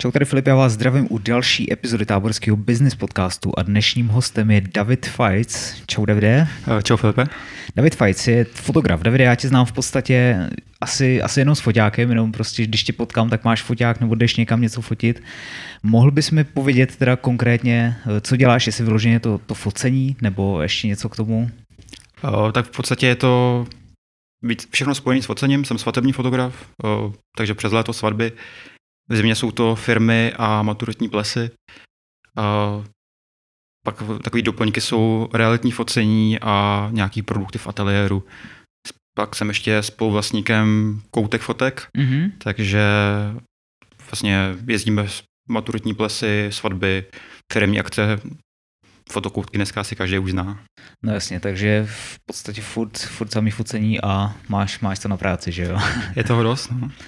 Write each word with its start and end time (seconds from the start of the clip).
Čau, 0.00 0.10
tady 0.10 0.24
Filip, 0.24 0.46
já 0.46 0.54
vás 0.54 0.72
zdravím 0.72 1.06
u 1.10 1.18
další 1.18 1.72
epizody 1.72 2.06
táborského 2.06 2.56
business 2.56 2.94
podcastu 2.94 3.52
a 3.58 3.62
dnešním 3.62 4.08
hostem 4.08 4.50
je 4.50 4.60
David 4.60 5.06
Fights. 5.06 5.82
Čau, 5.86 6.04
Davide. 6.04 6.48
Eh, 6.78 6.82
čau, 6.82 6.96
Filipe. 6.96 7.24
David 7.76 7.94
Fights 7.94 8.28
je 8.28 8.44
fotograf. 8.44 9.00
Davide, 9.00 9.24
já 9.24 9.34
tě 9.34 9.48
znám 9.48 9.66
v 9.66 9.72
podstatě 9.72 10.48
asi, 10.80 11.22
asi 11.22 11.40
jenom 11.40 11.54
s 11.54 11.60
foťákem, 11.60 12.08
jenom 12.08 12.32
prostě, 12.32 12.66
když 12.66 12.84
tě 12.84 12.92
potkám, 12.92 13.30
tak 13.30 13.44
máš 13.44 13.62
foťák 13.62 14.00
nebo 14.00 14.14
jdeš 14.14 14.36
někam 14.36 14.60
něco 14.60 14.82
fotit. 14.82 15.22
Mohl 15.82 16.10
bys 16.10 16.30
mi 16.30 16.44
povědět 16.44 16.96
teda 16.96 17.16
konkrétně, 17.16 17.96
eh, 18.06 18.20
co 18.20 18.36
děláš, 18.36 18.66
jestli 18.66 18.84
vyloženě 18.84 19.20
to, 19.20 19.38
to 19.38 19.54
focení, 19.54 20.16
nebo 20.22 20.62
ještě 20.62 20.88
něco 20.88 21.08
k 21.08 21.16
tomu? 21.16 21.50
O, 22.22 22.52
tak 22.52 22.66
v 22.66 22.76
podstatě 22.76 23.06
je 23.06 23.16
to 23.16 23.66
všechno 24.70 24.94
spojené 24.94 25.22
s 25.22 25.26
focením, 25.26 25.64
jsem 25.64 25.78
svatební 25.78 26.12
fotograf, 26.12 26.54
o, 26.84 27.12
takže 27.36 27.54
přes 27.54 27.72
léto 27.72 27.92
svatby 27.92 28.32
v 29.10 29.16
zimě 29.16 29.34
jsou 29.34 29.50
to 29.50 29.74
firmy 29.74 30.32
a 30.36 30.62
maturitní 30.62 31.08
plesy. 31.08 31.50
A 32.36 32.84
pak 33.84 34.02
takové 34.22 34.42
doplňky 34.42 34.80
jsou 34.80 35.28
realitní 35.34 35.70
focení 35.70 36.38
a 36.40 36.88
nějaký 36.92 37.22
produkty 37.22 37.58
v 37.58 37.66
ateliéru. 37.66 38.26
Pak 39.14 39.36
jsem 39.36 39.48
ještě 39.48 39.82
spoluvlastníkem 39.82 41.00
Koutek 41.10 41.40
fotek, 41.40 41.88
mm-hmm. 41.98 42.32
takže 42.38 42.82
vlastně 44.10 44.56
jezdíme 44.66 45.06
maturitní 45.48 45.94
plesy, 45.94 46.48
svatby, 46.52 47.04
firmní 47.52 47.80
akce, 47.80 48.20
fotokoutky 49.10 49.58
dneska 49.58 49.84
si 49.84 49.96
každý 49.96 50.18
už 50.18 50.30
zná. 50.30 50.60
No 51.04 51.12
jasně, 51.12 51.40
takže 51.40 51.86
v 51.90 52.18
podstatě 52.26 52.62
furt, 52.62 52.98
furt 52.98 53.32
samý 53.32 53.50
focení 53.50 54.00
a 54.00 54.34
máš, 54.48 54.80
máš 54.80 54.98
to 54.98 55.08
na 55.08 55.16
práci, 55.16 55.52
že 55.52 55.62
jo? 55.62 55.78
Je 56.16 56.24
toho 56.24 56.42
dost, 56.42 56.70
no. 56.70 56.90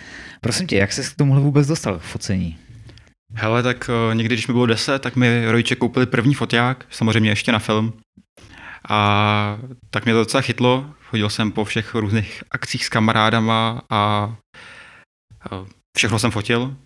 Prosím 0.44 0.66
tě, 0.66 0.76
jak 0.76 0.92
se 0.92 1.02
k 1.02 1.16
tomuhle 1.16 1.42
vůbec 1.42 1.66
dostal, 1.66 1.98
k 1.98 2.02
focení? 2.02 2.58
Hele, 3.34 3.62
tak 3.62 3.90
uh, 4.08 4.14
někdy, 4.14 4.34
když 4.34 4.46
mi 4.46 4.54
bylo 4.54 4.66
10, 4.66 5.02
tak 5.02 5.16
mi 5.16 5.50
rodiče 5.50 5.74
koupili 5.74 6.06
první 6.06 6.34
foťák, 6.34 6.86
samozřejmě 6.90 7.30
ještě 7.30 7.52
na 7.52 7.58
film. 7.58 7.92
A 8.88 9.58
tak 9.90 10.04
mě 10.04 10.14
to 10.14 10.18
docela 10.18 10.40
chytlo. 10.40 10.90
Chodil 11.04 11.30
jsem 11.30 11.52
po 11.52 11.64
všech 11.64 11.94
různých 11.94 12.44
akcích 12.50 12.84
s 12.84 12.88
kamarádama 12.88 13.82
a 13.90 14.32
uh, 15.52 15.66
všechno 15.96 16.18
jsem 16.18 16.30
fotil. 16.30 16.62
Uh, 16.62 16.76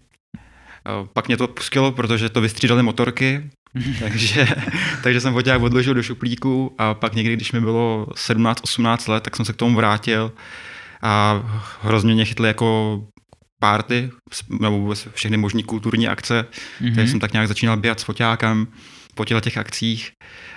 pak 1.12 1.26
mě 1.26 1.36
to 1.36 1.48
pustilo, 1.48 1.92
protože 1.92 2.28
to 2.28 2.40
vystřídali 2.40 2.82
motorky, 2.82 3.50
takže, 4.00 4.48
takže 5.02 5.20
jsem 5.20 5.32
foťák 5.32 5.62
odložil 5.62 5.94
do 5.94 6.02
šuplíku 6.02 6.74
a 6.78 6.94
pak 6.94 7.14
někdy, 7.14 7.36
když 7.36 7.52
mi 7.52 7.60
bylo 7.60 8.06
17-18 8.06 9.12
let, 9.12 9.22
tak 9.22 9.36
jsem 9.36 9.44
se 9.44 9.52
k 9.52 9.56
tomu 9.56 9.76
vrátil 9.76 10.32
a 11.02 11.42
hrozně 11.82 12.14
mě 12.14 12.24
chytli 12.24 12.48
jako 12.48 13.00
párty, 13.60 14.10
nebo 14.60 14.78
vůbec 14.78 15.08
všechny 15.14 15.36
možné 15.36 15.62
kulturní 15.62 16.08
akce, 16.08 16.46
mm-hmm. 16.80 16.94
takže 16.94 17.10
jsem 17.10 17.20
tak 17.20 17.32
nějak 17.32 17.48
začínal 17.48 17.76
běhat 17.76 18.00
s 18.00 18.02
foťákem 18.02 18.66
po 19.14 19.24
těch 19.24 19.58
akcích 19.58 20.10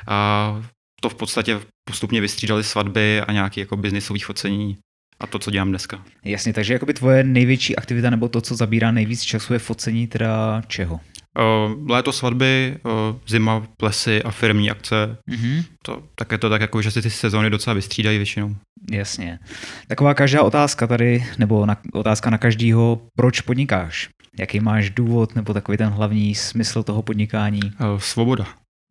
a 0.08 0.61
to 1.02 1.09
v 1.09 1.16
podstatě 1.16 1.59
postupně 1.89 2.22
vystřídali 2.22 2.64
svatby 2.64 3.22
a 3.22 3.31
nějaké 3.31 3.61
jako 3.61 3.78
biznisové 3.78 4.19
focení 4.19 4.78
a 5.19 5.28
to, 5.28 5.39
co 5.39 5.52
dělám 5.52 5.69
dneska. 5.69 6.03
Jasně, 6.25 6.53
takže 6.53 6.73
jakoby 6.73 6.94
tvoje 6.94 7.23
největší 7.23 7.75
aktivita 7.75 8.09
nebo 8.09 8.30
to, 8.30 8.41
co 8.41 8.56
zabírá 8.56 8.91
nejvíc 8.91 9.22
času, 9.22 9.53
je 9.53 9.59
focení 9.59 10.08
teda 10.08 10.61
čeho? 10.67 11.00
Uh, 11.39 11.89
léto 11.89 12.11
svatby, 12.11 12.78
uh, 12.84 12.91
zima, 13.28 13.67
plesy 13.78 14.23
a 14.23 14.31
firmní 14.31 14.72
akce. 14.72 15.17
Mm-hmm. 15.31 15.63
To, 15.86 16.03
tak 16.16 16.31
je 16.31 16.38
to 16.38 16.50
tak, 16.50 16.61
jako, 16.61 16.81
že 16.81 16.91
si 16.91 17.02
ty 17.02 17.09
sezóny 17.09 17.50
docela 17.50 17.73
vystřídají 17.73 18.17
většinou. 18.17 18.56
Jasně. 18.92 19.40
Taková 19.88 20.14
každá 20.14 20.44
otázka 20.44 20.88
tady, 20.88 21.26
nebo 21.38 21.66
na, 21.66 21.78
otázka 21.94 22.30
na 22.30 22.38
každýho, 22.38 23.02
proč 23.16 23.42
podnikáš? 23.42 24.09
Jaký 24.40 24.59
máš 24.59 24.90
důvod, 24.90 25.36
nebo 25.36 25.54
takový 25.54 25.78
ten 25.78 25.90
hlavní 25.90 26.36
smysl 26.36 26.84
toho 26.84 27.02
podnikání? 27.02 27.62
Uh, 27.64 27.98
svoboda. 27.98 28.46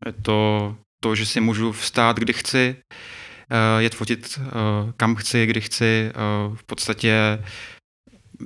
Je 0.06 0.12
to 0.12 0.76
to, 1.00 1.14
že 1.14 1.26
si 1.26 1.40
můžu 1.40 1.72
vstát, 1.72 2.16
kdy 2.16 2.32
chci, 2.32 2.76
uh, 2.76 3.82
jet 3.82 3.94
fotit, 3.94 4.38
uh, 4.40 4.92
kam 4.96 5.14
chci, 5.14 5.46
kdy 5.46 5.60
chci. 5.60 6.10
V 6.54 6.64
podstatě 6.64 7.38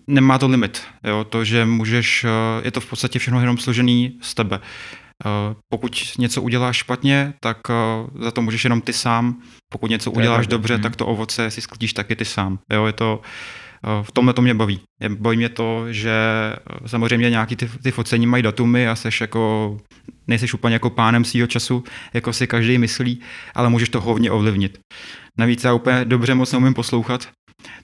nemá 0.06 0.38
to 0.38 0.48
limit. 0.48 0.82
Jo? 1.04 1.24
To, 1.24 1.44
že 1.44 1.64
můžeš, 1.64 2.26
je 2.64 2.70
to 2.70 2.80
v 2.80 2.86
podstatě 2.86 3.18
všechno 3.18 3.40
jenom 3.40 3.58
složený 3.58 4.18
z 4.22 4.34
tebe. 4.34 4.60
Pokud 5.72 6.12
něco 6.18 6.42
uděláš 6.42 6.76
špatně, 6.76 7.34
tak 7.40 7.58
za 8.20 8.30
to 8.30 8.42
můžeš 8.42 8.64
jenom 8.64 8.80
ty 8.80 8.92
sám. 8.92 9.42
Pokud 9.72 9.90
něco 9.90 10.10
to 10.10 10.16
uděláš 10.16 10.46
dobře, 10.46 10.74
hmm. 10.74 10.82
tak 10.82 10.96
to 10.96 11.06
ovoce 11.06 11.50
si 11.50 11.60
sklidíš 11.60 11.92
taky 11.92 12.16
ty 12.16 12.24
sám. 12.24 12.58
Jo? 12.72 12.86
Je 12.86 12.92
to, 12.92 13.20
v 14.02 14.12
tomhle 14.12 14.34
to 14.34 14.42
mě 14.42 14.54
baví. 14.54 14.80
Baví 15.08 15.36
mě 15.36 15.48
to, 15.48 15.92
že 15.92 16.12
samozřejmě 16.86 17.30
nějaký 17.30 17.56
ty, 17.56 17.68
ty 17.82 17.90
focení 17.90 18.26
mají 18.26 18.42
datumy 18.42 18.88
a 18.88 18.96
seš 18.96 19.20
jako, 19.20 19.78
nejseš 20.26 20.54
úplně 20.54 20.74
jako 20.74 20.90
pánem 20.90 21.24
svého 21.24 21.46
času, 21.46 21.84
jako 22.14 22.32
si 22.32 22.46
každý 22.46 22.78
myslí, 22.78 23.20
ale 23.54 23.68
můžeš 23.68 23.88
to 23.88 24.00
hodně 24.00 24.30
ovlivnit. 24.30 24.78
Navíc 25.38 25.64
já 25.64 25.72
úplně 25.72 26.04
dobře 26.04 26.34
moc 26.34 26.52
neumím 26.52 26.74
poslouchat, 26.74 27.28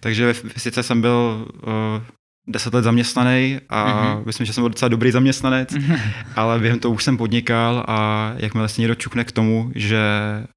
takže 0.01 0.35
sice 0.57 0.83
jsem 0.83 1.01
byl 1.01 1.47
uh, 1.67 2.03
deset 2.49 2.75
let 2.75 2.83
zaměstnaný 2.83 3.61
a 3.69 3.87
mm-hmm. 3.87 4.27
myslím, 4.27 4.47
že 4.47 4.53
jsem 4.53 4.63
byl 4.63 4.69
docela 4.69 4.89
dobrý 4.89 5.11
zaměstnanec, 5.11 5.73
mm-hmm. 5.73 6.01
ale 6.37 6.59
během 6.59 6.79
toho 6.79 6.95
už 6.95 7.05
jsem 7.05 7.17
podnikal 7.17 7.85
a 7.89 8.33
jakmile 8.37 8.69
se 8.69 8.81
někdo 8.81 8.95
čukne 8.95 9.25
k 9.25 9.33
tomu, 9.33 9.73
že 9.75 10.01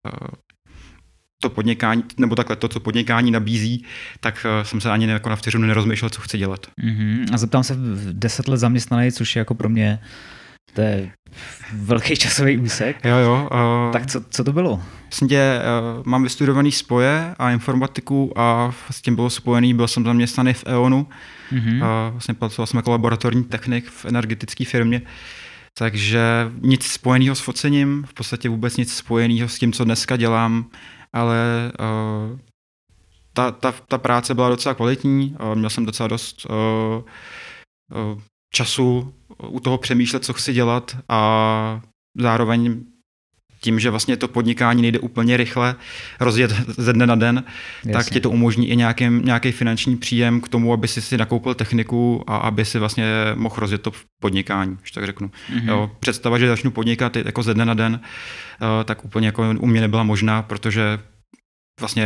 uh, 0.05 0.27
to 1.41 1.49
podnikání, 1.49 2.03
nebo 2.17 2.35
takhle 2.35 2.55
to, 2.55 2.67
co 2.67 2.79
podnikání 2.79 3.31
nabízí, 3.31 3.85
tak 4.19 4.45
uh, 4.45 4.63
jsem 4.63 4.81
se 4.81 4.91
ani 4.91 5.09
jako 5.09 5.29
na 5.29 5.35
vteřinu 5.35 5.67
nerozmýšlel, 5.67 6.09
co 6.09 6.21
chci 6.21 6.37
dělat. 6.37 6.67
Mm-hmm. 6.83 7.25
A 7.33 7.37
zeptám 7.37 7.63
se, 7.63 7.77
deset 8.11 8.47
let 8.47 8.57
zaměstnaný, 8.57 9.11
což 9.11 9.35
je 9.35 9.39
jako 9.39 9.55
pro 9.55 9.69
mě 9.69 9.99
to 10.73 10.81
je 10.81 11.11
velký 11.73 12.15
časový 12.15 12.57
úsek. 12.57 13.05
Jo, 13.05 13.15
jo. 13.17 13.49
Uh, 13.51 13.93
tak 13.93 14.05
co, 14.05 14.21
co 14.29 14.43
to 14.43 14.53
bylo? 14.53 14.83
Vlastně 15.11 15.59
uh, 15.97 16.05
mám 16.05 16.23
vystudovaný 16.23 16.71
spoje 16.71 17.35
a 17.39 17.51
informatiku 17.51 18.39
a 18.39 18.73
s 18.91 19.01
tím 19.01 19.15
bylo 19.15 19.29
spojený, 19.29 19.73
byl 19.73 19.87
jsem 19.87 20.03
zaměstnaný 20.03 20.53
v 20.53 20.63
EONu. 20.67 21.07
Mm-hmm. 21.51 21.75
Uh, 21.75 22.11
vlastně 22.11 22.33
pracoval 22.33 22.67
jsem 22.67 22.77
jako 22.77 22.91
laboratorní 22.91 23.43
technik 23.43 23.89
v 23.89 24.05
energetické 24.05 24.65
firmě. 24.65 25.01
Takže 25.77 26.51
nic 26.59 26.85
spojeného 26.85 27.35
s 27.35 27.39
focením, 27.39 28.03
v 28.07 28.13
podstatě 28.13 28.49
vůbec 28.49 28.77
nic 28.77 28.93
spojeného 28.93 29.49
s 29.49 29.59
tím, 29.59 29.73
co 29.73 29.83
dneska 29.83 30.17
dělám, 30.17 30.69
ale 31.13 31.71
uh, 31.79 32.39
ta, 33.33 33.51
ta, 33.51 33.71
ta 33.71 33.97
práce 33.97 34.35
byla 34.35 34.49
docela 34.49 34.75
kvalitní, 34.75 35.35
uh, 35.39 35.55
měl 35.55 35.69
jsem 35.69 35.85
docela 35.85 36.07
dost 36.07 36.45
uh, 36.45 36.55
uh, 38.13 38.21
času 38.53 39.13
u 39.47 39.59
toho 39.59 39.77
přemýšlet, 39.77 40.25
co 40.25 40.33
chci 40.33 40.53
dělat 40.53 40.97
a 41.09 41.81
zároveň 42.17 42.83
tím, 43.61 43.79
že 43.79 43.89
vlastně 43.89 44.17
to 44.17 44.27
podnikání 44.27 44.81
nejde 44.81 44.99
úplně 44.99 45.37
rychle 45.37 45.75
rozjet 46.19 46.51
ze 46.67 46.93
dne 46.93 47.07
na 47.07 47.15
den, 47.15 47.43
Jasně. 47.77 47.93
tak 47.93 48.09
ti 48.09 48.19
to 48.19 48.29
umožní 48.29 48.69
i 48.69 48.75
nějaký, 48.75 49.09
nějaký 49.09 49.51
finanční 49.51 49.97
příjem 49.97 50.41
k 50.41 50.49
tomu, 50.49 50.73
aby 50.73 50.87
si 50.87 51.01
si 51.01 51.17
nakoupil 51.17 51.53
techniku 51.53 52.23
a 52.27 52.37
aby 52.37 52.65
si 52.65 52.79
vlastně 52.79 53.05
mohl 53.35 53.55
rozjet 53.57 53.81
to 53.81 53.91
podnikání, 54.21 54.77
už 54.83 54.91
tak 54.91 55.05
řeknu. 55.05 55.27
Mm-hmm. 55.27 55.69
Jo, 55.69 55.91
představa, 55.99 56.37
že 56.37 56.47
začnu 56.47 56.71
podnikat 56.71 57.15
jako 57.15 57.43
ze 57.43 57.53
dne 57.53 57.65
na 57.65 57.73
den, 57.73 57.99
uh, 58.61 58.83
tak 58.85 59.05
úplně 59.05 59.27
jako 59.27 59.55
u 59.59 59.65
mě 59.65 59.81
nebyla 59.81 60.03
možná, 60.03 60.41
protože 60.41 60.99
vlastně 61.79 62.05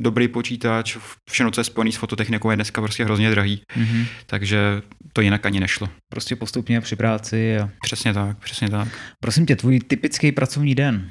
dobrý 0.00 0.28
počítač, 0.28 0.96
všechno, 1.30 1.50
co 1.50 1.60
je 1.60 1.64
spojené 1.64 1.92
s 1.92 1.96
fototechnikou, 1.96 2.50
je 2.50 2.56
dneska 2.56 2.80
prostě 2.80 3.04
hrozně 3.04 3.30
drahý. 3.30 3.62
Mm-hmm. 3.76 4.06
Takže 4.26 4.82
to 5.12 5.20
jinak 5.20 5.46
ani 5.46 5.60
nešlo. 5.60 5.88
Prostě 6.12 6.36
postupně 6.36 6.80
při 6.80 6.96
práci. 6.96 7.58
A... 7.58 7.70
Přesně 7.82 8.14
tak, 8.14 8.38
přesně 8.38 8.70
tak. 8.70 8.88
Prosím 9.20 9.46
tě, 9.46 9.56
tvůj 9.56 9.80
typický 9.80 10.32
pracovní 10.32 10.74
den. 10.74 11.10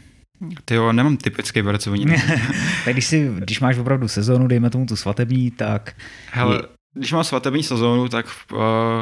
Ty 0.66 0.76
jo, 0.76 0.92
nemám 0.92 1.18
typický 1.18 1.64
pracovní 1.64 2.06
den. 2.06 2.22
tak 2.86 2.94
když, 2.94 3.06
si, 3.06 3.32
když 3.38 3.60
máš 3.60 3.78
opravdu 3.78 4.08
sezónu, 4.08 4.48
dejme 4.48 4.70
tomu 4.70 4.86
tu 4.86 4.96
svatební, 4.96 5.52
tak... 5.52 5.96
Hele, 6.32 6.64
když 6.98 7.12
mám 7.12 7.24
svatební 7.24 7.64
sezónu, 7.64 8.10
tak 8.10 8.26
v, 8.26 8.52
uh, 8.52 8.60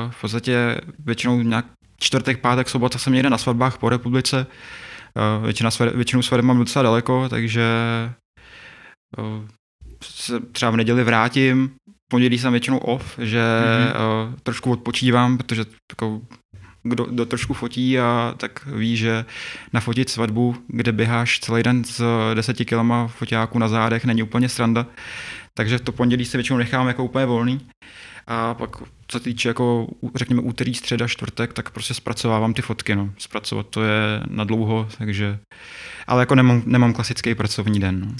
v 0.10 0.22
podstatě 0.22 0.82
většinou 1.00 1.42
nějak 1.42 1.66
čtvrtek, 2.00 2.40
pátek, 2.40 2.70
sobota 2.70 2.98
jsem 2.98 3.14
někde 3.14 3.30
na 3.30 3.38
svatbách 3.38 3.78
po 3.78 3.90
republice. 3.90 4.46
Uh, 5.38 5.46
většina 5.46 5.70
většinu 5.96 6.22
svateb 6.22 6.46
mám 6.46 6.58
docela 6.58 6.84
daleko, 6.84 7.30
takže 7.30 7.64
uh, 9.18 9.48
se 10.04 10.40
třeba 10.40 10.72
v 10.72 10.78
neděli 10.78 11.04
vrátím, 11.04 11.72
pondělí 12.12 12.40
jsem 12.40 12.52
většinou 12.52 12.78
off, 12.78 13.20
že 13.20 13.42
mm-hmm. 13.42 14.28
uh, 14.28 14.36
trošku 14.44 14.72
odpočívám, 14.72 15.38
protože 15.38 15.66
jako, 15.92 16.22
kdo, 16.84 17.04
kdo 17.04 17.26
trošku 17.26 17.54
fotí 17.54 18.00
a 18.00 18.34
tak 18.38 18.66
ví, 18.66 18.98
že 18.98 19.26
nafotit 19.74 20.10
svatbu, 20.10 20.56
kde 20.68 20.92
běháš 20.92 21.40
celý 21.40 21.64
den 21.64 21.84
s 21.84 22.04
deseti 22.34 22.66
kilama 22.66 23.08
foťáku 23.08 23.60
na 23.60 23.68
zádech, 23.68 24.06
není 24.06 24.24
úplně 24.24 24.50
sranda. 24.50 24.86
Takže 25.54 25.80
to 25.80 25.92
pondělí 25.92 26.26
si 26.26 26.38
většinou 26.38 26.58
nechám 26.58 26.88
jako 26.88 27.04
úplně 27.04 27.26
volný. 27.26 27.62
A 28.28 28.54
pak, 28.54 28.70
co 29.08 29.20
se 29.20 29.24
týče 29.24 29.48
jako, 29.48 29.88
řekněme, 30.16 30.42
úterý, 30.42 30.74
středa, 30.74 31.08
čtvrtek, 31.08 31.54
tak 31.54 31.70
prostě 31.70 31.94
zpracovávám 31.94 32.54
ty 32.54 32.62
fotky, 32.62 32.96
no. 32.96 33.10
Zpracovat 33.18 33.68
to 33.70 33.84
je 33.84 34.22
na 34.30 34.44
dlouho, 34.44 34.90
takže... 34.98 35.40
Ale 36.08 36.22
jako 36.22 36.36
nemám, 36.36 36.64
nemám 36.66 36.94
klasický 36.94 37.36
pracovní 37.36 37.80
den, 37.80 38.02
no. 38.02 38.16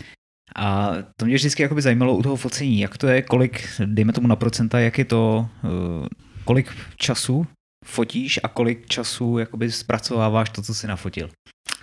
A 0.56 0.92
to 1.18 1.26
mě 1.26 1.36
vždycky 1.36 1.64
jakoby 1.64 1.82
zajímalo 1.82 2.18
u 2.18 2.24
toho 2.24 2.36
focení, 2.36 2.80
jak 2.80 2.98
to 2.98 3.08
je, 3.08 3.22
kolik, 3.22 3.70
dejme 3.86 4.14
tomu 4.14 4.28
na 4.28 4.36
procenta, 4.36 4.80
jak 4.80 4.98
je 4.98 5.06
to, 5.06 5.48
eh, 5.64 6.08
kolik 6.46 6.72
času 6.96 7.48
fotíš 7.86 8.40
a 8.44 8.48
kolik 8.48 8.88
času 8.88 9.38
jakoby 9.38 9.72
zpracováváš 9.72 10.50
to, 10.50 10.62
co 10.62 10.74
jsi 10.74 10.88
nafotil? 10.88 11.30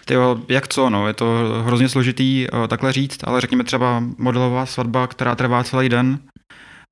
Ty 0.04 0.14
jo, 0.14 0.40
jak 0.48 0.68
co, 0.68 0.90
no, 0.90 1.06
je 1.06 1.14
to 1.14 1.62
hrozně 1.66 1.88
složitý 1.88 2.46
uh, 2.52 2.66
takhle 2.66 2.92
říct, 2.92 3.18
ale 3.24 3.40
řekněme 3.40 3.64
třeba 3.64 4.04
modelová 4.18 4.66
svatba, 4.66 5.06
která 5.06 5.34
trvá 5.34 5.64
celý 5.64 5.88
den, 5.88 6.18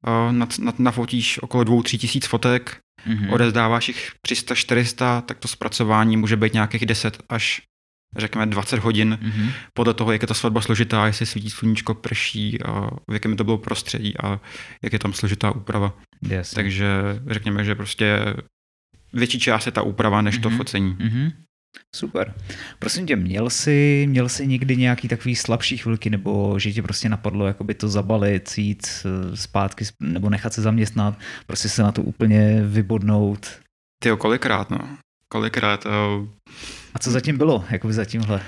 uh, 0.07 0.33
nad, 0.33 0.59
nad, 0.59 0.79
nafotíš 0.79 1.43
okolo 1.43 1.65
dvou, 1.65 1.83
tří 1.83 1.99
tisíc 1.99 2.27
fotek, 2.27 2.79
mm-hmm. 3.07 3.33
odezdáváš 3.33 3.89
jich 3.89 4.13
300-400, 4.29 5.23
tak 5.23 5.39
to 5.39 5.49
zpracování 5.49 6.17
může 6.17 6.37
být 6.37 6.53
nějakých 6.53 6.87
10 6.87 7.19
až 7.29 7.63
řekněme 8.17 8.47
20 8.47 8.79
hodin, 8.79 9.19
mm-hmm. 9.23 9.53
podle 9.75 9.95
toho, 9.95 10.13
jak 10.13 10.23
je 10.23 10.29
ta 10.29 10.35
svatba 10.35 10.61
složitá, 10.61 11.07
jestli 11.07 11.27
svítí 11.27 11.51
sluníčko, 11.51 11.95
prší, 11.95 12.63
a 12.63 12.91
v 13.11 13.13
jakém 13.13 13.37
to 13.37 13.45
bylo 13.45 13.59
prostředí 13.59 14.15
a 14.19 14.41
jak 14.83 14.93
je 14.93 14.99
tam 14.99 15.13
složitá 15.13 15.51
úprava. 15.51 15.97
Yes. 16.31 16.51
Takže 16.51 16.89
řekněme, 17.27 17.65
že 17.65 17.75
prostě 17.75 18.19
větší 19.13 19.41
část 19.41 19.67
je 19.67 19.73
ta 19.73 19.83
úprava, 19.83 20.23
než 20.23 20.39
mm-hmm. 20.39 20.43
to 20.43 20.51
focení. 20.51 20.95
Mm-hmm. 20.95 21.33
Super. 21.97 22.35
Prosím 22.79 23.07
tě, 23.07 23.17
měl 23.17 23.51
jsi, 23.51 24.07
měl 24.09 24.29
jsi 24.29 24.47
někdy 24.47 24.77
nějaký 24.77 25.09
takový 25.09 25.37
slabší 25.37 25.77
chvilky, 25.77 26.11
nebo 26.11 26.59
že 26.59 26.73
tě 26.73 26.83
prostě 26.83 27.09
napadlo 27.09 27.47
jakoby 27.47 27.75
to 27.75 27.89
zabalit, 27.89 28.59
jít 28.59 28.87
eh, 29.05 29.37
zpátky, 29.37 29.85
nebo 30.01 30.31
nechat 30.31 30.53
se 30.53 30.63
zaměstnat, 30.63 31.19
prostě 31.47 31.69
se 31.69 31.83
na 31.83 31.93
to 31.93 32.03
úplně 32.03 32.63
vybodnout? 32.65 33.61
Ty 34.03 34.11
kolikrát, 34.19 34.71
no. 34.71 34.79
Kolikrát. 35.29 35.87
Uh... 35.87 36.29
A 36.99 37.01
co 37.01 37.11
zatím 37.11 37.39
bylo, 37.39 37.65
jakoby 37.71 37.93
za 37.95 38.05
tímhle? 38.05 38.43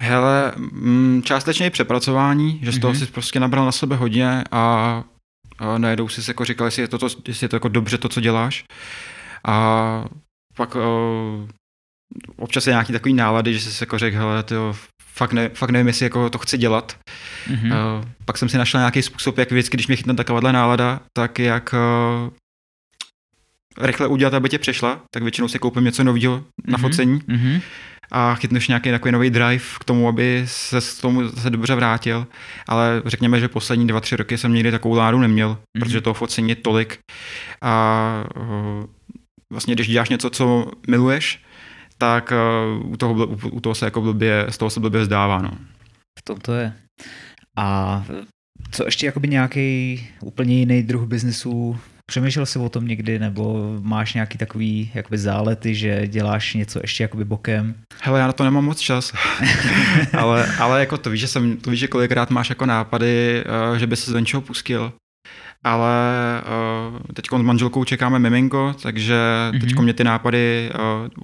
Hele, 0.00 0.52
mm, 0.56 1.22
částečně 1.24 1.66
i 1.66 1.70
přepracování, 1.70 2.60
že 2.62 2.72
z 2.72 2.78
toho 2.78 2.92
mm-hmm. 2.92 2.98
si 2.98 3.06
prostě 3.06 3.40
nabral 3.40 3.64
na 3.64 3.72
sebe 3.72 3.96
hodně 3.96 4.44
a, 4.50 5.04
a 5.58 5.78
najednou 5.78 6.08
si 6.08 6.30
jako 6.30 6.44
říkal, 6.44 6.66
jestli 6.66 6.82
je 6.82 6.88
to, 6.88 6.98
to, 6.98 7.06
jestli 7.28 7.44
je 7.44 7.48
to 7.48 7.56
jako 7.56 7.68
dobře 7.68 7.98
to, 7.98 8.08
co 8.08 8.20
děláš. 8.20 8.64
A 9.46 10.04
pak 10.56 10.74
uh, 10.74 10.82
občas 12.36 12.66
je 12.66 12.70
nějaký 12.70 12.92
takový 12.92 13.14
nálady, 13.14 13.54
že 13.54 13.60
jsi 13.60 13.82
jako 13.82 13.98
řekl, 13.98 14.16
hele, 14.16 14.42
tyjo, 14.42 14.76
fakt, 15.14 15.32
ne, 15.32 15.48
fakt 15.48 15.70
nevím, 15.70 15.86
jestli 15.86 16.06
jako 16.06 16.30
to 16.30 16.38
chci 16.38 16.58
dělat. 16.58 16.96
Mm-hmm. 17.48 17.66
Uh, 17.66 18.04
pak 18.24 18.38
jsem 18.38 18.48
si 18.48 18.58
našel 18.58 18.80
nějaký 18.80 19.02
způsob, 19.02 19.38
jak 19.38 19.50
vždycky, 19.50 19.76
když 19.76 19.86
mě 19.86 19.96
chytne 19.96 20.14
takováhle 20.14 20.52
nálada, 20.52 21.00
tak 21.16 21.38
jak 21.38 21.74
uh, 21.74 22.32
rychle 23.86 24.06
udělat, 24.06 24.34
aby 24.34 24.48
tě 24.48 24.58
přešla, 24.58 25.00
tak 25.10 25.22
většinou 25.22 25.48
si 25.48 25.58
koupím 25.58 25.84
něco 25.84 26.04
nového 26.04 26.38
mm-hmm. 26.38 26.44
na 26.70 26.78
mhm. 26.78 26.80
focení 26.80 27.18
mm-hmm. 27.20 27.60
A 28.14 28.34
chytneš 28.34 28.68
nějaký 28.68 28.90
takový 28.90 29.12
nový 29.12 29.30
drive 29.30 29.64
k 29.80 29.84
tomu, 29.84 30.08
aby 30.08 30.42
se 30.46 30.80
s 30.80 30.98
tomu 30.98 31.28
zase 31.28 31.50
dobře 31.50 31.74
vrátil. 31.74 32.26
Ale 32.68 33.02
řekněme, 33.06 33.40
že 33.40 33.48
poslední 33.48 33.86
dva, 33.86 34.00
tři 34.00 34.16
roky 34.16 34.38
jsem 34.38 34.54
nikdy 34.54 34.70
takovou 34.70 34.94
ládu 34.94 35.18
neměl, 35.18 35.50
mm-hmm. 35.50 35.80
protože 35.80 36.00
toho 36.00 36.14
focení 36.14 36.48
je 36.48 36.56
tolik. 36.56 36.98
A 37.62 38.24
uh, 38.36 38.84
vlastně, 39.52 39.74
když 39.74 39.88
děláš 39.88 40.08
něco, 40.08 40.30
co 40.30 40.70
miluješ, 40.88 41.42
tak 41.98 42.32
uh, 42.80 42.92
u, 42.92 42.96
toho, 42.96 43.26
u, 43.26 43.48
u 43.48 43.60
toho 43.60 43.74
se 43.74 43.84
jako 43.84 44.00
blbě, 44.00 44.46
z 44.48 44.58
toho 44.58 44.70
se 44.70 44.80
blbě 44.80 45.04
zdává. 45.04 45.42
No. 45.42 45.50
V 46.18 46.22
tom 46.24 46.36
to 46.36 46.54
je. 46.54 46.72
A 47.56 48.04
co 48.70 48.84
ještě 48.84 49.06
jakoby 49.06 49.28
nějaký 49.28 50.00
úplně 50.22 50.58
jiný 50.58 50.82
druh 50.82 51.08
biznesu 51.08 51.78
Přemýšlel 52.06 52.46
jsi 52.46 52.58
o 52.58 52.68
tom 52.68 52.86
někdy, 52.86 53.18
nebo 53.18 53.76
máš 53.80 54.14
nějaký 54.14 54.38
takový 54.38 54.90
jakoby 54.94 55.18
zálety, 55.18 55.74
že 55.74 56.06
děláš 56.06 56.54
něco 56.54 56.78
ještě 56.82 57.04
jakoby 57.04 57.24
bokem? 57.24 57.74
Hele, 58.02 58.20
já 58.20 58.26
na 58.26 58.32
to 58.32 58.44
nemám 58.44 58.64
moc 58.64 58.80
čas, 58.80 59.12
ale, 60.18 60.46
ale 60.58 60.80
jako 60.80 60.98
to 60.98 61.10
víš, 61.10 61.20
že 61.20 61.28
jsem, 61.28 61.56
to 61.56 61.70
víš, 61.70 61.80
že 61.80 61.88
kolikrát 61.88 62.30
máš 62.30 62.48
jako 62.48 62.66
nápady, 62.66 63.44
uh, 63.70 63.76
že 63.78 63.86
by 63.86 63.96
se 63.96 64.10
z 64.10 64.14
něčeho 64.14 64.40
pustil, 64.40 64.92
ale 65.64 65.92
uh, 66.92 66.98
teď 67.14 67.26
s 67.26 67.42
manželkou 67.42 67.84
čekáme 67.84 68.18
miminko, 68.18 68.74
takže 68.82 69.14
mm-hmm. 69.14 69.60
teď 69.60 69.78
mě 69.78 69.94
ty 69.94 70.04
nápady 70.04 70.70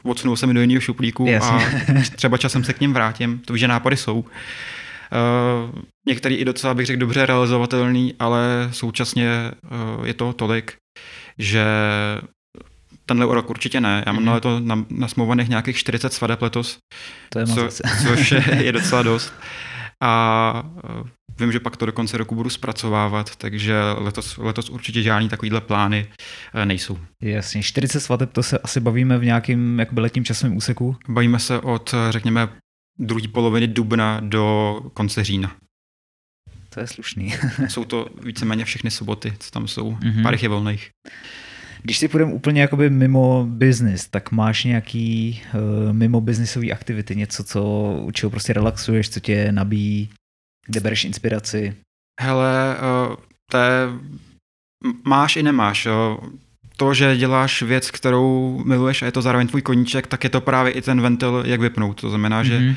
uh, 0.02 0.10
odsunul 0.10 0.36
se 0.36 0.46
mi 0.46 0.54
do 0.54 0.60
jiného 0.60 0.80
šuplíku 0.80 1.26
Jasně. 1.28 1.66
a 1.98 2.02
třeba 2.16 2.36
časem 2.36 2.64
se 2.64 2.72
k 2.72 2.80
ním 2.80 2.92
vrátím. 2.92 3.38
To 3.38 3.52
víš, 3.52 3.60
že 3.60 3.69
nápady 3.69 3.96
jsou. 3.96 4.25
Uh, 5.12 5.81
některý 6.08 6.34
i 6.34 6.44
docela 6.44 6.75
bych 6.75 6.87
řekl 6.87 7.00
dobře 7.00 7.26
realizovatelný, 7.26 8.14
ale 8.19 8.69
současně 8.72 9.52
uh, 9.99 10.06
je 10.06 10.14
to 10.14 10.32
tolik, 10.32 10.76
že 11.38 11.64
tenhle 13.06 13.34
rok 13.34 13.50
určitě 13.50 13.81
ne. 13.81 14.02
Já 14.06 14.12
mám 14.12 14.22
mm-hmm. 14.22 14.26
na 14.26 14.34
leto 14.34 14.60
nasmouvaných 14.90 15.49
nějakých 15.49 15.76
40 15.76 16.12
svadeb 16.12 16.43
letos, 16.43 16.78
to 17.28 17.38
je 17.38 17.46
co, 17.46 17.69
což 18.08 18.32
je, 18.32 18.44
je 18.62 18.72
docela 18.78 19.02
dost. 19.02 19.32
A 20.02 20.62
uh, 21.00 21.08
vím, 21.40 21.52
že 21.52 21.61
pak 21.61 21.76
to 21.76 21.87
do 21.87 21.93
konce 21.93 22.19
roku 22.19 22.34
budu 22.34 22.50
zpracovávat, 22.50 23.37
takže 23.37 23.75
letos, 23.96 24.37
letos 24.38 24.70
určitě 24.70 25.02
žádný 25.02 25.28
takovýhle 25.28 25.61
plány 25.61 26.06
nejsou. 26.64 26.99
Jasně, 27.22 27.62
40 27.62 28.00
svateb, 28.00 28.32
to 28.32 28.43
se 28.43 28.58
asi 28.58 28.81
bavíme 28.81 29.19
v 29.19 29.25
nějakém 29.25 29.78
jakoby 29.78 30.00
letním 30.00 30.25
časovém 30.25 30.56
úseku? 30.56 30.96
Bavíme 31.08 31.38
se 31.38 31.58
od, 31.58 31.94
řekněme, 32.11 32.49
druhé 32.98 33.28
poloviny 33.28 33.66
dubna 33.66 34.20
do 34.20 34.80
konce 34.94 35.24
října. 35.24 35.56
To 36.74 36.80
je 36.80 36.86
slušný. 36.86 37.34
jsou 37.68 37.84
to 37.84 38.08
víceméně 38.22 38.64
všechny 38.64 38.90
soboty, 38.90 39.32
co 39.38 39.50
tam 39.50 39.68
jsou. 39.68 39.92
Mm-hmm. 39.92 40.22
Pár 40.22 40.34
je 40.42 40.48
volných. 40.48 40.90
Když 41.82 41.98
si 41.98 42.08
půjdeme 42.08 42.32
úplně 42.32 42.60
jakoby 42.60 42.90
mimo 42.90 43.46
business, 43.48 44.06
tak 44.06 44.32
máš 44.32 44.64
nějaký 44.64 45.40
uh, 45.54 45.92
mimo 45.92 46.20
biznisové 46.20 46.70
aktivity, 46.70 47.16
něco, 47.16 47.44
co, 47.44 47.62
u 48.02 48.10
čeho 48.10 48.30
prostě 48.30 48.52
relaxuješ, 48.52 49.10
co 49.10 49.20
tě 49.20 49.52
nabíjí, 49.52 50.10
kde 50.66 50.80
bereš 50.80 51.04
inspiraci? 51.04 51.74
Hele, 52.20 52.76
uh, 53.08 53.16
to 53.50 53.56
je, 53.58 53.88
máš 55.04 55.36
i 55.36 55.42
nemáš. 55.42 55.86
Jo 55.86 56.20
to, 56.78 56.94
že 56.94 57.16
děláš 57.16 57.62
věc, 57.62 57.90
kterou 57.90 58.60
miluješ 58.64 59.02
a 59.02 59.06
je 59.06 59.12
to 59.12 59.22
zároveň 59.22 59.46
tvůj 59.46 59.62
koníček, 59.62 60.06
tak 60.06 60.25
je 60.25 60.30
to 60.30 60.40
právě 60.40 60.72
i 60.72 60.82
ten 60.82 61.00
ventil, 61.00 61.42
jak 61.46 61.60
vypnout. 61.60 62.00
To 62.00 62.08
znamená, 62.08 62.42
mm-hmm. 62.42 62.46
že 62.46 62.56
uh, 62.58 62.75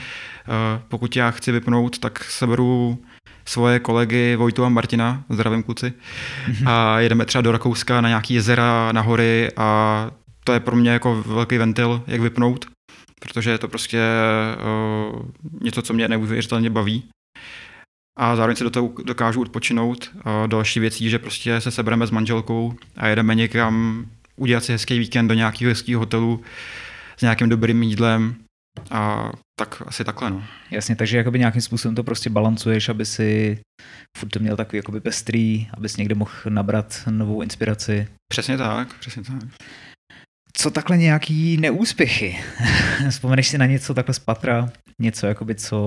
pokud 0.87 1.15
já 1.15 1.31
chci 1.31 1.51
vypnout, 1.51 1.99
tak 1.99 2.23
seberu 2.23 2.97
svoje 3.45 3.79
kolegy 3.79 4.35
Vojtu 4.35 4.65
a 4.65 4.69
Martina, 4.69 5.23
zdravím 5.29 5.63
kluci, 5.63 5.93
mm-hmm. 6.47 6.69
a 6.69 6.99
jedeme 6.99 7.25
třeba 7.25 7.41
do 7.41 7.51
Rakouska 7.51 8.01
na 8.01 8.09
nějaký 8.09 8.33
jezera, 8.33 8.91
na 8.91 9.01
hory 9.01 9.49
a 9.57 10.11
to 10.43 10.53
je 10.53 10.59
pro 10.59 10.75
mě 10.75 10.89
jako 10.89 11.23
velký 11.23 11.57
ventil, 11.57 12.03
jak 12.07 12.21
vypnout, 12.21 12.65
protože 13.19 13.51
je 13.51 13.57
to 13.57 13.67
prostě 13.67 14.01
uh, 15.13 15.21
něco, 15.61 15.81
co 15.81 15.93
mě 15.93 16.07
neuvěřitelně 16.07 16.69
baví 16.69 17.03
a 18.19 18.35
zároveň 18.35 18.55
se 18.55 18.63
do 18.63 18.69
toho 18.69 18.93
dokážu 19.05 19.41
odpočinout. 19.41 20.11
A 20.23 20.47
další 20.47 20.79
věcí, 20.79 21.09
že 21.09 21.19
prostě 21.19 21.61
se 21.61 21.71
sebereme 21.71 22.07
s 22.07 22.11
manželkou 22.11 22.75
a 22.97 23.07
jedeme 23.07 23.35
někam 23.35 24.05
udělat 24.35 24.63
si 24.63 24.71
hezký 24.71 24.99
víkend 24.99 25.27
do 25.27 25.33
nějakého 25.33 25.69
hezkého 25.69 25.99
hotelu 25.99 26.41
s 27.17 27.21
nějakým 27.21 27.49
dobrým 27.49 27.83
jídlem 27.83 28.35
a 28.91 29.31
tak 29.59 29.83
asi 29.85 30.03
takhle, 30.03 30.29
no. 30.29 30.43
Jasně, 30.71 30.95
takže 30.95 31.17
jakoby 31.17 31.39
nějakým 31.39 31.61
způsobem 31.61 31.95
to 31.95 32.03
prostě 32.03 32.29
balancuješ, 32.29 32.89
aby 32.89 33.05
si 33.05 33.59
furt 34.17 34.29
to 34.29 34.39
měl 34.39 34.57
takový 34.57 34.77
jakoby 34.77 34.99
pestrý, 34.99 35.67
abys 35.73 35.97
někde 35.97 36.15
mohl 36.15 36.31
nabrat 36.49 37.03
novou 37.09 37.41
inspiraci. 37.41 38.07
Přesně 38.31 38.57
tak, 38.57 38.93
přesně 38.99 39.23
tak. 39.23 39.43
Co 40.61 40.71
takhle 40.71 40.97
nějaký 40.97 41.57
neúspěchy? 41.57 42.39
Vzpomeneš 43.09 43.47
si 43.47 43.57
na 43.57 43.65
něco 43.65 43.93
takhle 43.93 44.13
z 44.13 44.19
patra? 44.19 44.69
Něco, 44.99 45.27
jakoby, 45.27 45.55
co 45.55 45.77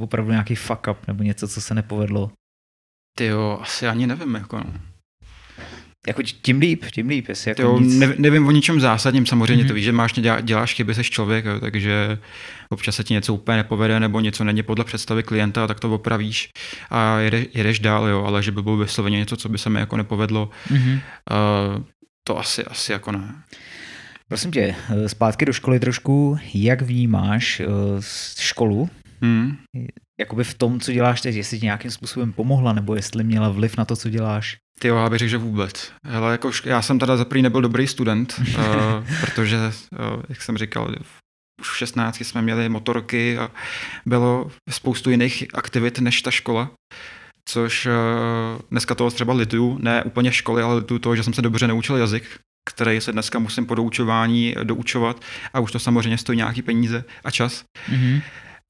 opravdu 0.00 0.30
nějaký 0.30 0.54
fuck 0.54 0.86
up, 0.90 1.08
nebo 1.08 1.22
něco, 1.22 1.48
co 1.48 1.60
se 1.60 1.74
nepovedlo? 1.74 2.30
Ty 3.18 3.26
jo, 3.26 3.58
asi 3.62 3.88
ani 3.88 4.06
nevím, 4.06 4.34
jako 4.34 4.58
no. 4.58 4.74
Jako 6.06 6.22
tím 6.22 6.58
líp, 6.58 6.84
tím 6.84 7.08
líp. 7.08 7.28
Jestli 7.28 7.50
jako 7.50 7.62
jo, 7.62 7.78
nic... 7.80 7.98
ne, 7.98 8.14
nevím 8.18 8.46
o 8.46 8.50
ničem 8.50 8.80
zásadním, 8.80 9.26
samozřejmě 9.26 9.64
mm-hmm. 9.64 9.68
to 9.68 9.74
víš, 9.74 9.84
že 9.84 9.92
máš, 9.92 10.12
dělá, 10.12 10.40
děláš 10.40 10.74
chyby, 10.74 10.94
jsi 10.94 11.04
člověk, 11.04 11.44
jo, 11.44 11.60
takže 11.60 12.18
občas 12.70 12.96
se 12.96 13.04
ti 13.04 13.14
něco 13.14 13.34
úplně 13.34 13.56
nepovede, 13.56 14.00
nebo 14.00 14.20
něco 14.20 14.44
není 14.44 14.62
podle 14.62 14.84
představy 14.84 15.22
klienta, 15.22 15.66
tak 15.66 15.80
to 15.80 15.94
opravíš 15.94 16.48
a 16.90 17.18
jede, 17.18 17.46
jedeš 17.54 17.78
dál, 17.78 18.06
jo, 18.06 18.24
ale 18.24 18.42
že 18.42 18.52
by 18.52 18.62
bylo 18.62 18.76
vysloveně 18.76 19.18
něco, 19.18 19.36
co 19.36 19.48
by 19.48 19.58
se 19.58 19.70
mi 19.70 19.80
jako 19.80 19.96
nepovedlo, 19.96 20.50
mm-hmm. 20.70 21.00
uh, 21.76 21.82
to 22.24 22.38
asi, 22.38 22.64
asi 22.64 22.92
jako 22.92 23.12
ne. 23.12 23.42
Prosím 24.28 24.50
tě, 24.50 24.74
eh, 24.90 25.08
zpátky 25.08 25.44
do 25.44 25.52
školy 25.52 25.80
trošku, 25.80 26.38
jak 26.54 26.82
vnímáš 26.82 27.60
uh, 27.60 28.00
školu? 28.38 28.90
Hmm. 29.22 29.56
Jakoby 30.20 30.44
v 30.44 30.54
tom, 30.54 30.80
co 30.80 30.92
děláš 30.92 31.20
teď, 31.20 31.34
jestli 31.34 31.60
ti 31.60 31.66
nějakým 31.66 31.90
způsobem 31.90 32.32
pomohla, 32.32 32.72
nebo 32.72 32.94
jestli 32.94 33.24
měla 33.24 33.48
vliv 33.48 33.76
na 33.76 33.84
to, 33.84 33.96
co 33.96 34.08
děláš? 34.10 34.56
Ty 34.78 34.88
jo, 34.88 34.96
já 34.96 35.10
bych 35.10 35.18
řekl, 35.18 35.30
že 35.30 35.36
vůbec. 35.38 35.92
Hele, 36.04 36.32
jako 36.32 36.50
já 36.64 36.82
jsem 36.82 36.98
teda 36.98 37.16
za 37.16 37.26
nebyl 37.42 37.60
dobrý 37.60 37.86
student, 37.86 38.34
uh, 38.38 38.54
protože, 39.20 39.56
uh, 39.56 40.22
jak 40.28 40.42
jsem 40.42 40.58
říkal, 40.58 40.94
už 41.60 41.70
v 41.70 41.76
16 41.76 42.20
jsme 42.20 42.42
měli 42.42 42.68
motorky 42.68 43.38
a 43.38 43.50
bylo 44.06 44.50
spoustu 44.70 45.10
jiných 45.10 45.46
aktivit 45.54 45.98
než 45.98 46.22
ta 46.22 46.30
škola. 46.30 46.70
Což 47.48 47.86
uh, 47.86 47.92
dneska 48.70 48.94
toho 48.94 49.10
třeba 49.10 49.34
lituju, 49.34 49.78
ne 49.82 50.04
úplně 50.04 50.32
školy, 50.32 50.62
ale 50.62 50.74
lituju 50.74 50.98
toho, 50.98 51.16
že 51.16 51.22
jsem 51.22 51.32
se 51.32 51.42
dobře 51.42 51.66
neučil 51.66 51.96
jazyk, 51.96 52.24
který 52.70 53.00
se 53.00 53.12
dneska 53.12 53.38
musím 53.38 53.66
po 53.66 53.74
doučování 53.74 54.54
doučovat 54.62 55.20
a 55.54 55.60
už 55.60 55.72
to 55.72 55.78
samozřejmě 55.78 56.18
stojí 56.18 56.36
nějaký 56.36 56.62
peníze 56.62 57.04
a 57.24 57.30
čas. 57.30 57.64
Mm-hmm. 57.90 58.22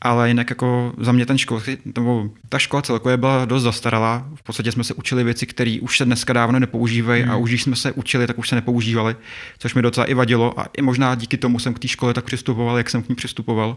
ale 0.04 0.28
jinak 0.28 0.50
jako 0.50 0.92
za 0.98 1.12
mě 1.12 1.26
ten 1.26 1.38
škol, 1.38 1.62
nebo 1.96 2.30
ta 2.48 2.58
škola 2.58 2.82
celkově 2.82 3.16
byla 3.16 3.44
dost 3.44 3.62
zastaralá. 3.62 4.28
V 4.34 4.42
podstatě 4.42 4.72
jsme 4.72 4.84
se 4.84 4.94
učili 4.94 5.24
věci, 5.24 5.46
které 5.46 5.78
už 5.82 5.98
se 5.98 6.04
dneska 6.04 6.32
dávno 6.32 6.58
nepoužívají 6.58 7.22
hmm. 7.22 7.32
a 7.32 7.36
už 7.36 7.50
když 7.50 7.62
jsme 7.62 7.76
se 7.76 7.92
učili, 7.92 8.26
tak 8.26 8.38
už 8.38 8.48
se 8.48 8.54
nepoužívali, 8.54 9.16
což 9.58 9.74
mi 9.74 9.82
docela 9.82 10.06
i 10.06 10.14
vadilo 10.14 10.60
a 10.60 10.66
i 10.78 10.82
možná 10.82 11.14
díky 11.14 11.36
tomu 11.36 11.58
jsem 11.58 11.74
k 11.74 11.78
té 11.78 11.88
škole 11.88 12.14
tak 12.14 12.24
přistupoval, 12.24 12.76
jak 12.76 12.90
jsem 12.90 13.02
k 13.02 13.08
ní 13.08 13.14
přistupoval. 13.14 13.76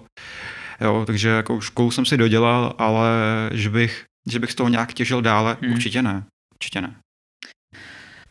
Jo, 0.82 1.04
takže 1.08 1.30
jako 1.30 1.62
školu 1.62 1.92
jsem 1.92 2.06
si 2.06 2.18
dodělal, 2.18 2.74
ale 2.78 3.10
že 3.54 3.70
bych, 3.70 4.04
že 4.32 4.40
bych 4.40 4.52
z 4.52 4.56
toho 4.56 4.70
nějak 4.70 4.94
těžil 4.94 5.22
dále, 5.22 5.58
hmm. 5.62 5.74
určitě 5.74 6.02
ne. 6.02 6.24
Určitě 6.56 6.82
ne. 6.82 6.96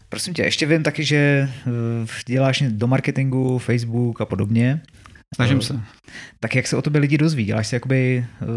Prosím 0.09 0.35
tě, 0.35 0.43
ještě 0.43 0.67
vím 0.67 0.83
taky, 0.83 1.05
že 1.05 1.17
eh, 1.17 2.07
děláš 2.27 2.63
do 2.69 2.87
marketingu, 2.87 3.59
Facebook 3.59 4.21
a 4.21 4.25
podobně. 4.25 4.81
Snažím 5.35 5.63
se. 5.63 5.81
Tak 6.41 6.55
jak 6.55 6.67
se 6.67 6.77
o 6.77 6.83
tobě 6.83 7.01
lidi 7.01 7.19
dozví? 7.19 7.45
Děláš 7.45 7.67
si 7.67 7.75
jakoby 7.75 8.27
uh, 8.43 8.49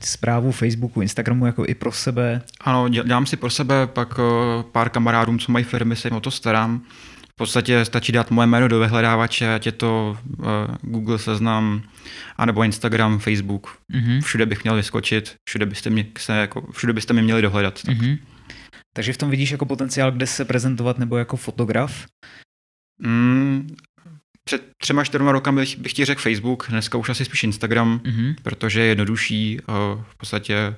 zprávu 0.00 0.52
Facebooku, 0.52 1.00
Instagramu 1.00 1.46
jako 1.46 1.64
i 1.66 1.74
pro 1.74 1.92
sebe? 1.92 2.42
Ano, 2.60 2.88
dělám 2.88 3.26
si 3.26 3.36
pro 3.36 3.50
sebe, 3.50 3.86
pak 3.86 4.20
pár 4.72 4.88
kamarádům, 4.88 5.38
co 5.38 5.52
mají 5.52 5.64
firmy, 5.64 5.96
se 5.96 6.08
jim 6.08 6.16
o 6.16 6.20
to 6.20 6.30
starám. 6.30 6.82
V 7.34 7.36
podstatě 7.36 7.84
stačí 7.84 8.12
dát 8.12 8.30
moje 8.30 8.46
jméno 8.46 8.68
do 8.68 8.80
vyhledávače, 8.80 9.54
ať 9.54 9.66
je 9.66 9.72
to 9.72 10.18
uh, 10.38 10.46
Google 10.82 11.18
seznam, 11.18 11.82
anebo 12.36 12.62
Instagram, 12.62 13.18
Facebook. 13.18 13.78
Mm-hmm. 13.92 14.20
Všude 14.22 14.46
bych 14.46 14.64
měl 14.64 14.76
vyskočit, 14.76 15.34
všude 15.48 15.66
byste 15.66 15.90
mě, 15.90 16.06
se, 16.18 16.32
jako, 16.32 16.72
všude 16.72 16.92
byste 16.92 17.12
mě 17.12 17.22
měli 17.22 17.42
dohledat. 17.42 17.82
Tak. 17.82 17.96
Mm-hmm. 17.96 18.18
Takže 18.96 19.12
v 19.12 19.16
tom 19.16 19.30
vidíš 19.30 19.50
jako 19.50 19.66
potenciál, 19.66 20.12
kde 20.12 20.26
se 20.26 20.44
prezentovat 20.44 20.98
nebo 20.98 21.16
jako 21.16 21.36
fotograf? 21.36 22.06
Mm, 22.98 23.76
před 24.44 24.70
třema, 24.82 25.04
čtyřma 25.04 25.32
rokami 25.32 25.60
bych, 25.60 25.78
bych 25.78 25.92
ti 25.92 26.04
řekl 26.04 26.20
Facebook, 26.20 26.66
dneska 26.70 26.98
už 26.98 27.08
asi 27.08 27.24
spíš 27.24 27.44
Instagram, 27.44 27.98
mm-hmm. 28.04 28.34
protože 28.42 28.80
je 28.80 28.86
jednodušší. 28.86 29.58
V 30.02 30.16
podstatě 30.16 30.76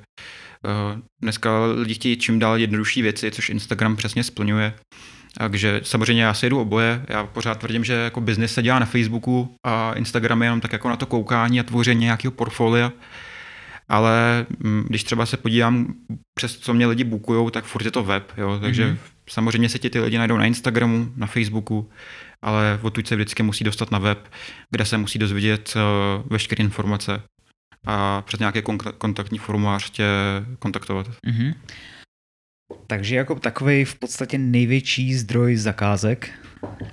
dneska 1.23 1.67
lidi 1.67 1.95
chtějí 1.95 2.17
čím 2.17 2.39
dál 2.39 2.59
jednodušší 2.59 3.03
věci, 3.03 3.31
což 3.31 3.49
Instagram 3.49 3.97
přesně 3.97 4.25
splňuje. 4.25 4.75
Takže 5.39 5.81
samozřejmě 5.85 6.23
já 6.23 6.35
si 6.35 6.47
jedu 6.47 6.61
oboje. 6.61 7.05
Já 7.09 7.27
pořád 7.27 7.59
tvrdím, 7.59 7.85
že 7.85 7.93
jako 7.93 8.21
biznis 8.21 8.53
se 8.53 8.63
dělá 8.63 8.79
na 8.79 8.87
Facebooku 8.87 9.57
a 9.65 9.93
Instagram 9.93 10.43
je 10.43 10.47
jenom 10.47 10.61
tak 10.61 10.73
jako 10.73 10.89
na 10.89 10.97
to 10.97 11.07
koukání 11.07 11.61
a 11.61 11.63
tvoření 11.63 12.01
nějakého 12.01 12.33
portfolia. 12.33 12.93
Ale 13.89 14.47
mm, 14.59 14.85
když 14.89 15.05
třeba 15.05 15.27
se 15.27 15.37
podívám 15.37 15.95
přes 16.35 16.59
co 16.59 16.75
mě 16.75 16.87
lidi 16.87 17.05
bukují, 17.05 17.51
tak 17.51 17.65
furt 17.65 17.85
je 17.85 17.91
to 17.91 18.05
web. 18.05 18.33
Jo? 18.37 18.59
Takže 18.61 18.87
mm-hmm. 18.87 18.99
samozřejmě 19.29 19.69
se 19.69 19.79
ti 19.79 19.91
ty 19.91 20.01
lidi 20.01 20.19
najdou 20.19 20.37
na 20.37 20.45
Instagramu, 20.45 21.13
na 21.17 21.27
Facebooku, 21.27 21.91
ale 22.43 22.79
odtud 22.83 23.09
se 23.09 23.17
vždycky 23.17 23.43
musí 23.43 23.65
dostat 23.65 23.91
na 23.91 23.99
web, 23.99 24.29
kde 24.71 24.85
se 24.85 24.99
musí 24.99 25.19
dozvědět 25.19 25.75
veškeré 26.31 26.65
informace 26.65 27.23
a 27.87 28.23
přes 28.23 28.41
nějaký 28.41 28.63
kontaktní 28.99 29.39
formulář 29.39 29.91
tě 29.91 30.07
kontaktovat. 30.59 31.09
Mm-hmm. 31.09 31.55
Takže 32.87 33.17
jako 33.17 33.35
takový 33.35 33.85
v 33.85 33.95
podstatě 33.95 34.39
největší 34.39 35.15
zdroj 35.15 35.57
zakázek, 35.57 36.31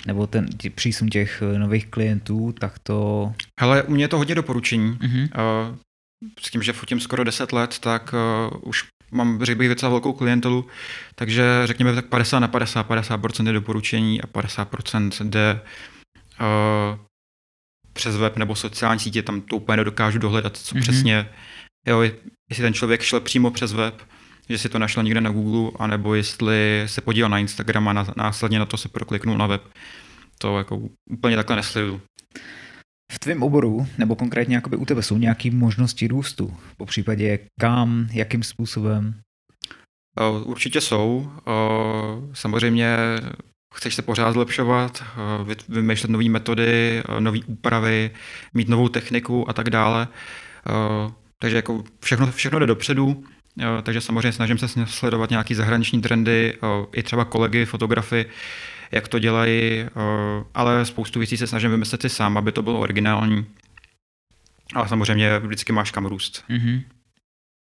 nebo 0.08 0.28
ten 0.28 0.48
přísun 0.76 1.10
těch 1.10 1.42
eh, 1.42 1.60
nových 1.60 1.88
klientů, 1.88 2.52
tak 2.60 2.80
to... 2.80 3.34
Hele, 3.60 3.84
u 3.84 3.92
mě 3.92 4.04
je 4.04 4.08
to 4.08 4.18
hodně 4.18 4.36
doporučení. 4.36 4.92
Mm-hmm. 4.94 5.30
Uh, 5.70 5.78
s 6.40 6.52
tím, 6.52 6.64
že 6.64 6.74
fotím 6.74 7.00
skoro 7.00 7.24
10 7.24 7.52
let, 7.52 7.80
tak 7.80 8.14
uh, 8.14 8.60
už 8.62 8.84
mám, 9.12 9.44
řekl 9.44 9.60
bych, 9.60 9.70
docela 9.70 9.90
velkou 9.90 10.14
klientelu, 10.14 10.68
takže 11.16 11.44
řekněme 11.66 11.96
tak 11.96 12.06
50 12.06 12.40
na 12.40 12.48
50, 12.48 12.90
50% 12.90 13.48
je 13.48 13.54
doporučení 13.54 14.22
a 14.22 14.28
50% 14.28 15.30
jde 15.30 15.62
uh, 16.42 17.00
přes 17.94 18.16
web 18.16 18.38
nebo 18.38 18.56
sociální 18.56 19.00
sítě, 19.00 19.22
tam 19.22 19.42
to 19.42 19.56
úplně 19.56 19.78
nedokážu 19.78 20.20
dohledat, 20.20 20.58
co 20.58 20.76
mm-hmm. 20.76 20.82
přesně, 20.82 21.30
jo, 21.88 22.02
jestli 22.50 22.62
ten 22.62 22.74
člověk 22.74 23.02
šel 23.02 23.20
přímo 23.20 23.52
přes 23.52 23.74
web, 23.74 24.02
že 24.50 24.58
si 24.58 24.70
to 24.70 24.80
našel 24.80 25.04
někde 25.04 25.22
na 25.22 25.30
Google, 25.30 25.72
anebo 25.80 26.16
jestli 26.16 26.84
se 26.86 27.02
podíval 27.02 27.30
na 27.30 27.40
Instagram 27.40 27.88
a 27.88 28.06
následně 28.18 28.60
na 28.60 28.66
to 28.66 28.78
se 28.78 28.90
prokliknul 28.90 29.38
na 29.38 29.48
web. 29.48 29.64
To 30.38 30.58
jako 30.58 30.82
úplně 31.10 31.36
takhle 31.36 31.56
neslidu. 31.56 32.02
V 33.12 33.20
tvém 33.20 33.44
oboru, 33.44 33.88
nebo 33.98 34.16
konkrétně 34.16 34.56
jakoby 34.56 34.78
u 34.78 34.86
tebe, 34.86 35.04
jsou 35.04 35.18
nějaké 35.18 35.52
možnosti 35.52 36.08
růstu? 36.08 36.58
Po 36.78 36.86
případě 36.86 37.40
kam, 37.60 38.08
jakým 38.12 38.44
způsobem? 38.44 39.20
Určitě 40.44 40.82
jsou. 40.82 41.32
Samozřejmě 42.34 42.98
chceš 43.76 43.96
se 43.96 44.02
pořád 44.02 44.32
zlepšovat, 44.32 45.04
vymýšlet 45.70 46.10
nové 46.10 46.30
metody, 46.30 47.04
nové 47.20 47.40
úpravy, 47.46 48.12
mít 48.54 48.70
novou 48.70 48.90
techniku 48.90 49.50
a 49.50 49.54
tak 49.54 49.70
dále. 49.70 50.08
Takže 51.42 51.56
jako 51.56 51.84
všechno, 52.04 52.32
všechno 52.32 52.60
jde 52.60 52.66
dopředu. 52.66 53.24
Takže 53.84 54.02
samozřejmě 54.02 54.32
snažím 54.32 54.58
se 54.58 54.68
sledovat 54.86 55.30
nějaké 55.30 55.56
zahraniční 55.56 56.02
trendy, 56.02 56.58
i 56.94 57.04
třeba 57.04 57.26
kolegy, 57.26 57.66
fotografy, 57.66 58.26
jak 58.92 59.08
to 59.08 59.20
dělají, 59.20 59.86
ale 60.54 60.86
spoustu 60.86 61.20
věcí 61.20 61.38
se 61.38 61.48
snažím 61.48 61.72
vymyslet 61.72 62.02
si 62.02 62.10
sám, 62.10 62.38
aby 62.38 62.52
to 62.52 62.62
bylo 62.62 62.80
originální. 62.80 63.46
Ale 64.74 64.88
samozřejmě 64.88 65.40
vždycky 65.40 65.74
máš 65.74 65.92
kam 65.92 66.06
růst. 66.06 66.44
Mm-hmm. 66.50 66.82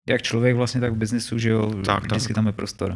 Jak 0.10 0.22
člověk 0.22 0.56
vlastně, 0.56 0.82
tak 0.82 0.94
v 0.94 0.98
biznesu, 0.98 1.40
že 1.40 1.50
jo, 1.50 1.74
tak, 1.86 2.04
vždycky 2.04 2.28
tak. 2.28 2.36
tam 2.36 2.48
je 2.48 2.54
prostor. 2.54 2.96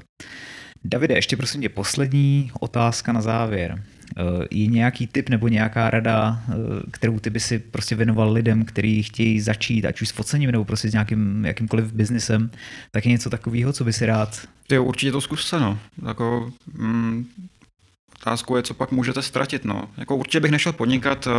Davide, 0.86 1.16
ještě 1.16 1.38
prosím 1.38 1.62
tě 1.62 1.70
poslední 1.70 2.52
otázka 2.60 3.14
na 3.14 3.22
závěr. 3.22 3.84
Eh, 4.18 4.22
je 4.52 4.68
nějaký 4.68 5.08
tip 5.08 5.30
nebo 5.30 5.48
nějaká 5.48 5.90
rada, 5.90 6.44
eh, 6.50 6.54
kterou 6.92 7.20
ty 7.20 7.30
by 7.30 7.40
si 7.40 7.60
prostě 7.60 7.96
věnoval 7.96 8.32
lidem, 8.32 8.66
kteří 8.66 9.04
chtějí 9.04 9.42
začít, 9.42 9.86
ať 9.86 10.02
už 10.02 10.08
s 10.08 10.12
focením 10.12 10.52
nebo 10.52 10.66
prostě 10.66 10.90
s 10.90 10.94
nějakým 10.94 11.46
jakýmkoliv 11.46 11.94
biznesem, 11.94 12.52
tak 12.92 13.06
je 13.06 13.12
něco 13.12 13.30
takového, 13.30 13.74
co 13.74 13.84
by 13.84 13.94
si 13.94 14.06
rád? 14.06 14.42
Ty 14.68 14.80
určitě 14.80 15.12
to 15.12 15.22
zkuste, 15.22 15.60
no. 15.60 15.80
Jako, 16.08 16.52
mm, 16.74 17.26
Otázkou 18.24 18.56
je, 18.56 18.64
co 18.64 18.74
pak 18.74 18.92
můžete 18.92 19.22
ztratit. 19.22 19.66
No. 19.66 19.90
Jako 19.98 20.16
určitě 20.16 20.40
bych 20.40 20.52
nešel 20.52 20.74
podnikat 20.74 21.28
uh, 21.28 21.34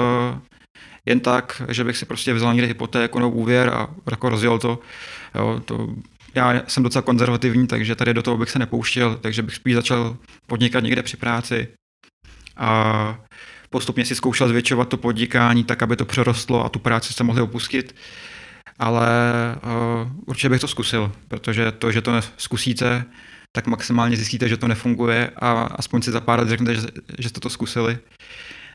jen 1.07 1.21
tak, 1.21 1.63
že 1.69 1.85
bych 1.85 1.97
si 1.97 2.07
prostě 2.07 2.35
vzal 2.35 2.55
někde 2.55 2.67
hypotéku 2.67 3.19
nebo 3.19 3.31
úvěr 3.31 3.69
a 3.69 3.89
jako 4.11 4.29
rozjel 4.29 4.59
to. 4.59 4.79
Jo, 5.35 5.61
to. 5.65 5.95
Já 6.35 6.63
jsem 6.67 6.83
docela 6.83 7.03
konzervativní, 7.03 7.67
takže 7.67 7.95
tady 7.95 8.15
do 8.15 8.23
toho 8.23 8.39
bych 8.39 8.51
se 8.51 8.59
nepouštěl, 8.59 9.17
takže 9.17 9.43
bych 9.43 9.55
spíš 9.55 9.75
začal 9.75 10.17
podnikat 10.47 10.81
někde 10.81 11.03
při 11.03 11.17
práci 11.17 11.69
a 12.57 13.19
postupně 13.71 14.05
si 14.05 14.15
zkoušel 14.15 14.49
zvětšovat 14.49 14.89
to 14.89 14.97
podnikání 14.97 15.65
tak, 15.65 15.83
aby 15.83 15.97
to 15.97 16.05
přerostlo 16.05 16.65
a 16.65 16.69
tu 16.69 16.79
práci 16.79 17.13
se 17.13 17.25
mohli 17.25 17.43
opustit. 17.43 17.95
Ale 18.79 19.09
uh, 19.57 20.11
určitě 20.27 20.49
bych 20.49 20.61
to 20.61 20.69
zkusil, 20.69 21.13
protože 21.29 21.73
to, 21.73 21.93
že 21.93 22.01
to 22.01 22.13
zkusíte, 22.37 23.05
tak 23.53 23.67
maximálně 23.67 24.17
zjistíte, 24.17 24.49
že 24.49 24.57
to 24.57 24.69
nefunguje 24.69 25.31
a 25.37 25.53
aspoň 25.63 26.03
si 26.03 26.11
za 26.11 26.21
pár 26.21 26.39
let 26.39 26.49
řeknete, 26.49 26.75
že, 26.75 26.87
že 27.19 27.29
jste 27.29 27.41
to 27.41 27.51
zkusili, 27.51 27.99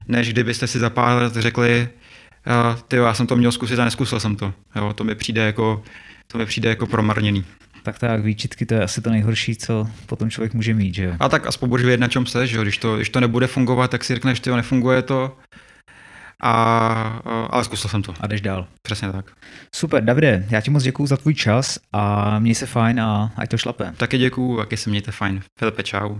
než 0.08 0.34
kdybyste 0.34 0.68
si 0.68 0.80
za 0.80 0.90
pár 0.90 1.22
let 1.22 1.34
řekli, 1.34 1.90
ty 2.88 2.96
já 2.96 3.14
jsem 3.14 3.28
to 3.28 3.36
měl 3.36 3.52
zkusit 3.52 3.80
a 3.80 3.86
neskusil 3.86 4.20
jsem 4.20 4.36
to. 4.36 4.54
Jo, 4.76 4.94
to 4.94 5.04
mi 5.04 5.16
přijde 5.16 5.46
jako, 5.46 5.84
to 6.32 6.38
mi 6.38 6.46
přijde 6.46 6.70
jako 6.70 6.88
promarněný. 6.88 7.46
Tak 7.84 8.00
tak, 8.00 8.22
výčitky 8.22 8.66
to 8.66 8.74
je 8.74 8.84
asi 8.84 9.02
to 9.02 9.10
nejhorší, 9.10 9.56
co 9.56 9.88
potom 10.06 10.30
člověk 10.30 10.54
může 10.54 10.74
mít, 10.74 10.96
že 10.96 11.16
A 11.20 11.30
tak 11.30 11.48
aspoň 11.48 11.70
budeš 11.70 11.86
vědět, 11.86 12.02
na 12.02 12.08
čem 12.08 12.26
se, 12.26 12.48
že 12.48 12.62
Když 12.62 12.78
to, 12.78 12.96
když 12.96 13.10
to 13.10 13.20
nebude 13.20 13.48
fungovat, 13.48 13.92
tak 13.92 14.04
si 14.04 14.14
řekneš, 14.14 14.38
že 14.38 14.44
to 14.44 14.56
nefunguje 14.56 15.02
to, 15.02 15.38
a, 16.44 17.48
ale 17.50 17.64
zkusil 17.64 17.90
jsem 17.90 18.02
to. 18.02 18.14
A 18.20 18.28
jdeš 18.28 18.42
dál. 18.42 18.68
Přesně 18.82 19.12
tak. 19.12 19.32
Super, 19.76 20.04
Davide, 20.04 20.46
já 20.50 20.62
ti 20.62 20.72
moc 20.72 20.84
děkuji 20.84 21.06
za 21.06 21.18
tvůj 21.18 21.34
čas 21.34 21.80
a 21.94 22.40
měj 22.40 22.56
se 22.56 22.66
fajn 22.66 23.02
a 23.02 23.32
ať 23.36 23.50
to 23.50 23.58
šlape. 23.58 23.94
Taky 23.98 24.18
děkuji, 24.18 24.58
taky 24.58 24.78
se 24.78 24.90
mějte 24.90 25.12
fajn. 25.12 25.42
Filipe, 25.60 25.84
čau. 25.84 26.18